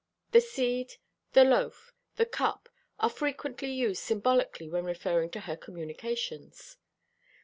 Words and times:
The 0.31 0.41
seed, 0.41 0.95
the 1.33 1.43
loaf, 1.43 1.93
the 2.15 2.25
cup, 2.25 2.69
are 2.99 3.07
frequently 3.07 3.69
used 3.69 4.01
symbolically 4.01 4.67
when 4.67 4.83
referring 4.83 5.29
to 5.29 5.41
her 5.41 5.55
communications. 5.55 6.77